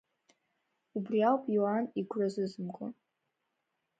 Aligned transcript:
Убри 0.97 1.19
ауп 1.29 1.43
Иоан 1.55 1.85
игәра 1.99 2.27
зызымго. 2.33 2.87